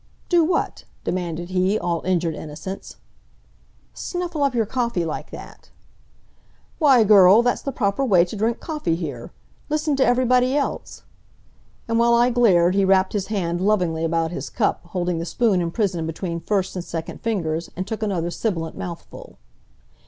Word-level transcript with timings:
"Do 0.29 0.43
what?" 0.43 0.85
demanded 1.03 1.51
he, 1.51 1.77
all 1.77 2.01
injured 2.05 2.33
innocence. 2.33 2.95
"Snuffle 3.93 4.41
up 4.41 4.55
your 4.55 4.65
coffee 4.65 5.05
like 5.05 5.29
that." 5.29 5.69
"Why, 6.79 7.03
girl, 7.03 7.43
that's 7.43 7.61
th' 7.61 7.75
proper 7.75 8.03
way 8.03 8.25
t' 8.25 8.35
drink 8.35 8.59
coffee 8.59 8.95
here. 8.95 9.31
Listen 9.69 9.95
t' 9.95 10.03
everybody 10.03 10.57
else." 10.57 11.03
And 11.87 11.99
while 11.99 12.15
I 12.15 12.31
glared 12.31 12.73
he 12.73 12.83
wrapped 12.83 13.13
his 13.13 13.27
hand 13.27 13.61
lovingly 13.61 14.03
about 14.03 14.31
his 14.31 14.49
cup, 14.49 14.83
holding 14.85 15.19
the 15.19 15.23
spoon 15.27 15.61
imprisoned 15.61 16.07
between 16.07 16.39
first 16.39 16.75
and 16.75 16.83
second 16.83 17.21
fingers, 17.21 17.69
and 17.75 17.85
took 17.85 18.01
another 18.01 18.31
sibilant 18.31 18.75
mouthful. 18.75 19.37